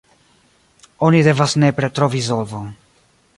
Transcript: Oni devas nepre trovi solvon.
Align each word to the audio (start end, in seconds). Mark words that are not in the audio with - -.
Oni 1.09 1.21
devas 1.27 1.53
nepre 1.65 1.91
trovi 1.99 2.23
solvon. 2.29 2.73